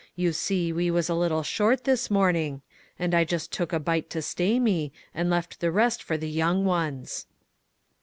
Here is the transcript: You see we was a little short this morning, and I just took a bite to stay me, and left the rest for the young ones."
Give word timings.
You 0.15 0.33
see 0.33 0.73
we 0.73 0.89
was 0.89 1.09
a 1.09 1.13
little 1.13 1.43
short 1.43 1.83
this 1.83 2.09
morning, 2.09 2.63
and 2.97 3.13
I 3.13 3.23
just 3.23 3.51
took 3.51 3.71
a 3.71 3.79
bite 3.79 4.09
to 4.09 4.21
stay 4.23 4.59
me, 4.59 4.91
and 5.13 5.29
left 5.29 5.59
the 5.59 5.71
rest 5.71 6.01
for 6.01 6.17
the 6.17 6.27
young 6.31 6.65
ones." 6.65 7.27